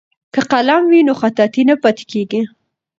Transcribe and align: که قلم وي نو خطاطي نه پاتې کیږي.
که 0.33 0.41
قلم 0.51 0.81
وي 0.91 1.01
نو 1.07 1.13
خطاطي 1.21 1.61
نه 1.69 1.75
پاتې 1.83 2.03
کیږي. 2.11 2.41